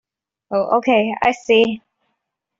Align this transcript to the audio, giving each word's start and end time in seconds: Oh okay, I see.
Oh 0.49 0.77
okay, 0.77 1.13
I 1.21 1.31
see. 1.31 1.79